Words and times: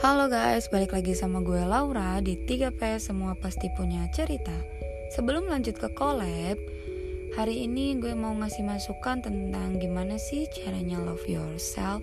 Halo 0.00 0.32
guys, 0.32 0.72
balik 0.72 0.96
lagi 0.96 1.12
sama 1.12 1.44
gue 1.44 1.60
Laura 1.60 2.24
di 2.24 2.32
3P 2.32 2.96
Semua 2.96 3.36
Pasti 3.36 3.68
Punya 3.68 4.08
Cerita. 4.08 4.56
Sebelum 5.12 5.44
lanjut 5.44 5.76
ke 5.76 5.92
collab 5.92 6.56
Hari 7.36 7.68
ini 7.68 8.00
gue 8.00 8.16
mau 8.16 8.32
ngasih 8.32 8.64
masukan 8.64 9.20
tentang 9.20 9.76
gimana 9.76 10.16
sih 10.16 10.48
caranya 10.56 10.96
love 11.04 11.28
yourself. 11.28 12.00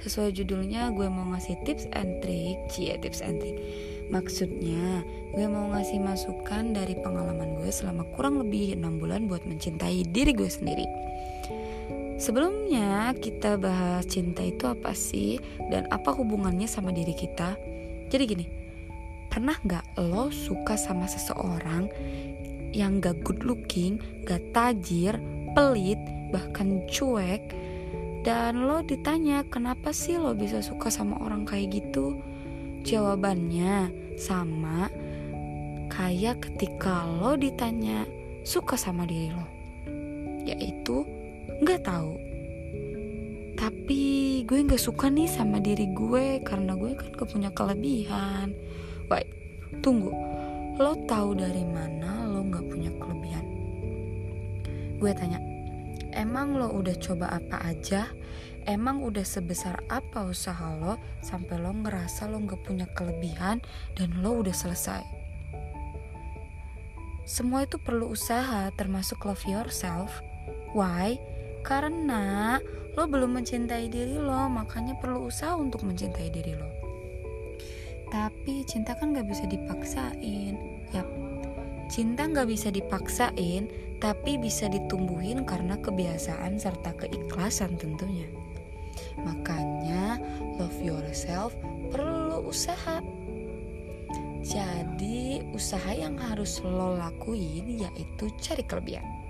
Sesuai 0.00 0.32
judulnya 0.32 0.96
gue 0.96 1.12
mau 1.12 1.28
ngasih 1.36 1.60
tips 1.68 1.84
and 1.92 2.24
trick. 2.24 2.56
Cie 2.72 2.96
tips 3.04 3.20
and 3.20 3.36
trick. 3.36 3.60
Maksudnya 4.08 5.04
gue 5.36 5.44
mau 5.44 5.68
ngasih 5.76 6.00
masukan 6.00 6.72
dari 6.72 6.96
pengalaman 6.96 7.60
gue 7.60 7.68
selama 7.68 8.08
kurang 8.16 8.40
lebih 8.40 8.80
6 8.80 8.96
bulan 8.96 9.28
buat 9.28 9.44
mencintai 9.44 10.08
diri 10.08 10.32
gue 10.32 10.48
sendiri 10.48 10.88
Sebelumnya 12.16 13.12
kita 13.12 13.60
bahas 13.60 14.08
cinta 14.08 14.40
itu 14.40 14.64
apa 14.64 14.96
sih 14.96 15.36
dan 15.68 15.84
apa 15.92 16.16
hubungannya 16.16 16.64
sama 16.64 16.88
diri 16.88 17.12
kita. 17.12 17.60
Jadi 18.08 18.24
gini, 18.24 18.46
pernah 19.28 19.52
nggak 19.60 20.00
lo 20.00 20.32
suka 20.32 20.80
sama 20.80 21.04
seseorang 21.04 21.92
yang 22.72 23.04
gak 23.04 23.20
good 23.24 23.44
looking, 23.44 24.00
gak 24.24 24.40
tajir, 24.52 25.20
pelit, 25.52 26.00
bahkan 26.32 26.84
cuek, 26.88 27.52
dan 28.24 28.64
lo 28.64 28.80
ditanya 28.84 29.44
kenapa 29.48 29.92
sih 29.92 30.16
lo 30.20 30.32
bisa 30.36 30.60
suka 30.60 30.92
sama 30.92 31.20
orang 31.20 31.44
kayak 31.44 31.80
gitu? 31.80 32.20
Jawabannya 32.84 33.92
sama 34.16 34.88
kayak 35.92 36.48
ketika 36.48 37.04
lo 37.04 37.36
ditanya 37.36 38.08
suka 38.44 38.76
sama 38.76 39.04
diri 39.08 39.32
lo, 39.32 39.46
yaitu 40.44 41.15
nggak 41.62 41.82
tahu. 41.86 42.12
Tapi 43.56 44.02
gue 44.44 44.58
nggak 44.62 44.82
suka 44.82 45.08
nih 45.08 45.26
sama 45.26 45.58
diri 45.58 45.88
gue 45.90 46.44
karena 46.44 46.76
gue 46.76 46.92
kan 46.92 47.08
gak 47.16 47.30
punya 47.32 47.50
kelebihan. 47.56 48.52
Wait, 49.08 49.26
tunggu. 49.80 50.12
Lo 50.76 50.92
tahu 51.08 51.32
dari 51.32 51.64
mana 51.64 52.28
lo 52.28 52.44
nggak 52.44 52.66
punya 52.68 52.92
kelebihan? 53.00 53.46
Gue 55.00 55.12
tanya 55.16 55.40
emang 56.16 56.56
lo 56.56 56.72
udah 56.72 56.96
coba 57.00 57.32
apa 57.32 57.64
aja? 57.64 58.08
Emang 58.66 59.00
udah 59.06 59.22
sebesar 59.22 59.78
apa 59.86 60.26
usaha 60.26 60.74
lo 60.76 60.98
sampai 61.22 61.56
lo 61.62 61.70
ngerasa 61.70 62.26
lo 62.26 62.42
nggak 62.42 62.66
punya 62.66 62.86
kelebihan 62.92 63.62
dan 63.94 64.10
lo 64.20 64.42
udah 64.42 64.52
selesai? 64.52 65.00
Semua 67.26 67.66
itu 67.66 67.78
perlu 67.78 68.10
usaha 68.10 68.70
termasuk 68.74 69.22
love 69.26 69.42
yourself. 69.46 70.10
Why 70.74 71.18
karena 71.66 72.62
lo 72.94 73.10
belum 73.10 73.42
mencintai 73.42 73.90
diri 73.90 74.14
lo, 74.22 74.46
makanya 74.46 74.94
perlu 74.94 75.26
usaha 75.26 75.58
untuk 75.58 75.82
mencintai 75.82 76.30
diri 76.30 76.54
lo. 76.54 76.70
Tapi 78.06 78.62
cinta 78.70 78.94
kan 78.94 79.10
gak 79.10 79.26
bisa 79.26 79.50
dipaksain. 79.50 80.54
Yap, 80.94 81.08
cinta 81.90 82.30
gak 82.30 82.46
bisa 82.46 82.70
dipaksain, 82.70 83.66
tapi 83.98 84.38
bisa 84.38 84.70
ditumbuhin 84.70 85.42
karena 85.42 85.74
kebiasaan 85.82 86.54
serta 86.54 86.94
keikhlasan 86.94 87.74
tentunya. 87.74 88.30
Makanya 89.26 90.22
love 90.62 90.78
yourself 90.78 91.50
perlu 91.90 92.46
usaha. 92.46 93.02
Jadi 94.46 95.42
usaha 95.50 95.90
yang 95.90 96.14
harus 96.14 96.62
lo 96.62 96.94
lakuin 96.94 97.82
yaitu 97.82 98.30
cari 98.38 98.62
kelebihan 98.62 99.25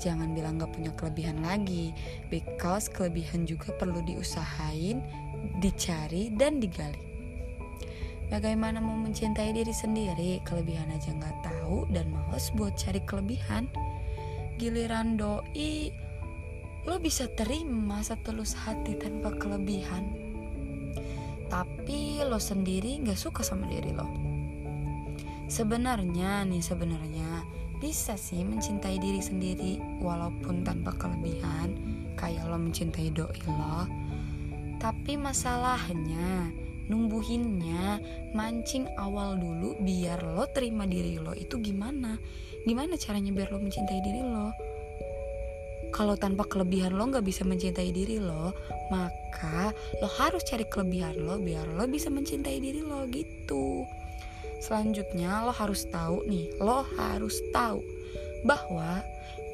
jangan 0.00 0.32
bilang 0.32 0.56
gak 0.56 0.72
punya 0.72 0.90
kelebihan 0.96 1.44
lagi. 1.44 1.92
Because 2.32 2.88
kelebihan 2.88 3.44
juga 3.44 3.76
perlu 3.76 4.00
diusahain 4.02 5.04
dicari 5.60 6.32
dan 6.32 6.58
digali. 6.58 7.06
Bagaimana 8.32 8.80
mau 8.80 8.96
mencintai 8.96 9.52
diri 9.52 9.74
sendiri? 9.74 10.40
Kelebihan 10.48 10.88
aja 10.90 11.12
gak 11.12 11.36
tahu 11.44 11.84
dan 11.92 12.08
males 12.08 12.48
buat 12.56 12.72
cari 12.80 13.04
kelebihan. 13.04 13.68
Giliran 14.56 15.20
doi 15.20 15.92
Lo 16.88 16.96
bisa 16.96 17.28
terima 17.36 18.00
setulus 18.00 18.56
hati 18.56 18.96
tanpa 18.96 19.36
kelebihan. 19.36 20.16
Tapi 21.52 22.24
lo 22.24 22.40
sendiri 22.40 23.04
gak 23.04 23.20
suka 23.20 23.44
sama 23.44 23.68
diri 23.68 23.92
lo. 23.92 24.08
Sebenarnya 25.50 26.46
nih 26.46 26.62
sebenarnya 26.62 27.44
bisa 27.80 28.12
sih 28.20 28.44
mencintai 28.44 29.00
diri 29.00 29.24
sendiri 29.24 29.80
walaupun 30.04 30.60
tanpa 30.60 30.92
kelebihan 31.00 31.72
kayak 32.12 32.44
lo 32.44 32.60
mencintai 32.60 33.08
doi 33.08 33.40
lo. 33.48 33.88
Tapi 34.76 35.16
masalahnya 35.16 36.52
numbuhinnya 36.92 37.96
mancing 38.36 38.84
awal 39.00 39.40
dulu 39.40 39.80
biar 39.80 40.20
lo 40.20 40.44
terima 40.52 40.84
diri 40.84 41.16
lo 41.16 41.32
itu 41.32 41.56
gimana? 41.56 42.20
Gimana 42.68 43.00
caranya 43.00 43.32
biar 43.32 43.48
lo 43.48 43.58
mencintai 43.64 44.00
diri 44.04 44.20
lo? 44.20 44.52
Kalau 45.90 46.14
tanpa 46.20 46.44
kelebihan 46.44 46.92
lo 46.92 47.08
nggak 47.08 47.24
bisa 47.24 47.48
mencintai 47.48 47.90
diri 47.96 48.20
lo 48.20 48.52
maka 48.92 49.72
lo 50.04 50.08
harus 50.20 50.44
cari 50.44 50.68
kelebihan 50.68 51.16
lo 51.24 51.40
biar 51.40 51.64
lo 51.64 51.88
bisa 51.88 52.12
mencintai 52.12 52.60
diri 52.60 52.84
lo 52.84 53.08
gitu 53.08 53.88
Selanjutnya 54.60 55.42
lo 55.42 55.52
harus 55.56 55.88
tahu 55.88 56.28
nih, 56.28 56.52
lo 56.60 56.84
harus 57.00 57.40
tahu 57.50 57.80
bahwa 58.44 59.00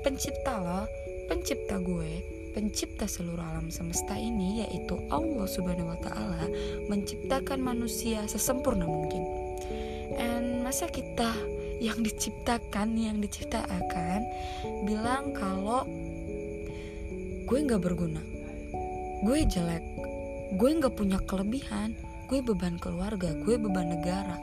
pencipta 0.02 0.58
lo, 0.58 0.90
pencipta 1.30 1.78
gue, 1.78 2.22
pencipta 2.56 3.04
seluruh 3.04 3.42
alam 3.42 3.68
semesta 3.68 4.16
ini 4.16 4.66
yaitu 4.66 4.96
Allah 5.12 5.44
Subhanahu 5.44 5.92
wa 5.92 5.98
taala 6.00 6.48
menciptakan 6.88 7.60
manusia 7.60 8.24
sesempurna 8.26 8.88
mungkin. 8.88 9.22
And 10.16 10.64
masa 10.64 10.88
kita 10.88 11.36
yang 11.84 12.00
diciptakan, 12.00 12.96
yang 12.96 13.20
diciptakan 13.20 14.24
bilang 14.88 15.36
kalau 15.36 15.84
gue 17.46 17.58
nggak 17.62 17.82
berguna, 17.84 18.24
gue 19.22 19.38
jelek, 19.44 19.84
gue 20.56 20.70
nggak 20.80 20.96
punya 20.96 21.20
kelebihan, 21.28 21.92
gue 22.26 22.40
beban 22.40 22.80
keluarga, 22.80 23.36
gue 23.36 23.60
beban 23.60 23.92
negara, 23.92 24.40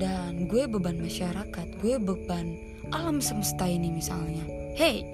dan 0.00 0.48
gue 0.48 0.64
beban 0.64 0.96
masyarakat 0.96 1.68
gue 1.84 2.00
beban 2.00 2.56
alam 2.88 3.20
semesta 3.20 3.68
ini 3.68 3.92
misalnya. 3.92 4.42
Hey 4.72 5.04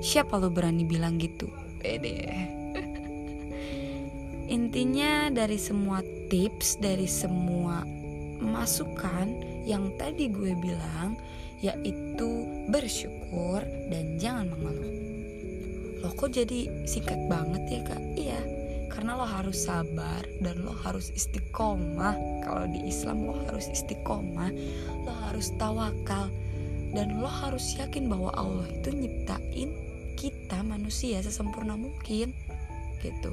siapa 0.00 0.40
lo 0.40 0.50
berani 0.50 0.82
bilang 0.82 1.20
gitu? 1.20 1.46
Pede. 1.78 2.26
Intinya 4.56 5.30
dari 5.30 5.56
semua 5.56 6.02
tips 6.26 6.80
dari 6.82 7.06
semua 7.06 7.86
masukan 8.40 9.30
yang 9.68 9.92
tadi 10.00 10.32
gue 10.32 10.56
bilang 10.58 11.14
yaitu 11.60 12.48
bersyukur 12.72 13.60
dan 13.92 14.16
jangan 14.16 14.48
mengeluh 14.56 14.96
lo 16.00 16.08
kok 16.16 16.32
jadi 16.32 16.88
singkat 16.88 17.20
banget 17.28 17.60
ya 17.68 17.80
kak? 17.84 18.02
Iya 18.16 18.40
karena 18.90 19.14
lo 19.14 19.24
harus 19.24 19.70
sabar 19.70 20.26
dan 20.42 20.66
lo 20.66 20.74
harus 20.82 21.14
istiqomah. 21.14 22.18
Kalau 22.42 22.66
di 22.68 22.90
Islam 22.90 23.24
lo 23.24 23.38
harus 23.46 23.70
istiqomah 23.70 24.50
lo 25.06 25.12
harus 25.30 25.54
tawakal 25.56 26.28
dan 26.90 27.22
lo 27.22 27.30
harus 27.30 27.78
yakin 27.78 28.10
bahwa 28.10 28.34
Allah 28.34 28.66
itu 28.66 28.90
nyiptain 28.90 29.70
kita 30.18 30.60
manusia 30.66 31.22
sesempurna 31.22 31.78
mungkin 31.78 32.34
gitu. 33.00 33.32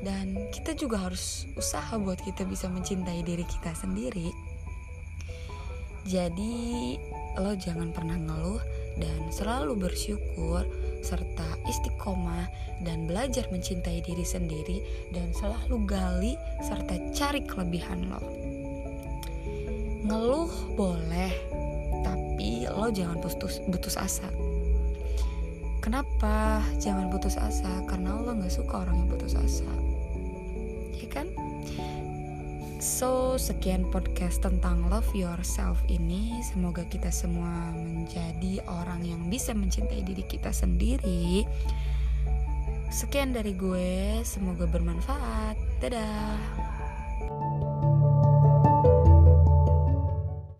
Dan 0.00 0.48
kita 0.48 0.72
juga 0.72 1.04
harus 1.04 1.44
usaha 1.60 2.00
buat 2.00 2.16
kita 2.24 2.48
bisa 2.48 2.72
mencintai 2.72 3.20
diri 3.20 3.44
kita 3.44 3.76
sendiri. 3.76 4.32
Jadi 6.08 6.96
lo 7.36 7.52
jangan 7.52 7.92
pernah 7.92 8.16
ngeluh 8.16 8.62
dan 8.96 9.28
selalu 9.28 9.76
bersyukur 9.76 10.64
serta 11.00 11.46
istiqomah 11.68 12.46
dan 12.84 13.04
belajar 13.04 13.44
mencintai 13.52 14.00
diri 14.04 14.24
sendiri 14.24 14.78
dan 15.12 15.32
selalu 15.36 15.76
gali 15.84 16.34
serta 16.64 16.96
cari 17.12 17.44
kelebihan 17.44 18.08
lo. 18.08 18.20
Ngeluh 20.06 20.52
boleh, 20.76 21.32
tapi 22.06 22.64
lo 22.68 22.88
jangan 22.88 23.20
putus 23.20 23.60
putus 23.68 24.00
asa. 24.00 24.28
Kenapa 25.80 26.60
jangan 26.76 27.08
putus 27.08 27.40
asa? 27.40 27.84
Karena 27.88 28.20
lo 28.20 28.36
nggak 28.36 28.52
suka 28.52 28.84
orang 28.84 29.04
yang 29.04 29.08
putus 29.08 29.32
asa, 29.36 29.68
ya 30.92 31.08
kan? 31.08 31.28
So, 32.80 33.36
sekian 33.36 33.92
podcast 33.92 34.40
tentang 34.40 34.88
love 34.88 35.12
yourself 35.12 35.76
ini. 35.92 36.40
Semoga 36.40 36.80
kita 36.88 37.12
semua 37.12 37.76
menjadi 37.76 38.64
orang 38.64 39.04
yang 39.04 39.28
bisa 39.28 39.52
mencintai 39.52 40.00
diri 40.00 40.24
kita 40.24 40.48
sendiri. 40.48 41.44
Sekian 42.88 43.36
dari 43.36 43.52
gue, 43.52 44.24
semoga 44.24 44.64
bermanfaat. 44.64 45.60
Dadah. 45.84 46.79